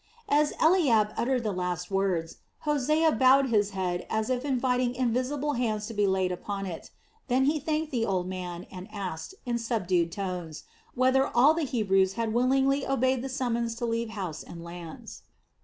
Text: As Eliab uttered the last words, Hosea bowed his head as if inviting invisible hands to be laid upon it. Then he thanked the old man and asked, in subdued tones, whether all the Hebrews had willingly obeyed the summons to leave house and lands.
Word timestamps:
As 0.29 0.51
Eliab 0.59 1.13
uttered 1.15 1.43
the 1.43 1.51
last 1.51 1.91
words, 1.91 2.37
Hosea 2.61 3.11
bowed 3.11 3.49
his 3.49 3.69
head 3.69 4.07
as 4.09 4.31
if 4.31 4.43
inviting 4.43 4.95
invisible 4.95 5.53
hands 5.53 5.85
to 5.85 5.93
be 5.93 6.07
laid 6.07 6.31
upon 6.31 6.65
it. 6.65 6.89
Then 7.27 7.45
he 7.45 7.59
thanked 7.59 7.91
the 7.91 8.03
old 8.03 8.27
man 8.27 8.65
and 8.71 8.89
asked, 8.91 9.35
in 9.45 9.59
subdued 9.59 10.11
tones, 10.11 10.63
whether 10.95 11.27
all 11.27 11.53
the 11.53 11.65
Hebrews 11.65 12.13
had 12.13 12.33
willingly 12.33 12.83
obeyed 12.83 13.21
the 13.21 13.29
summons 13.29 13.75
to 13.75 13.85
leave 13.85 14.09
house 14.09 14.41
and 14.41 14.63
lands. 14.63 15.21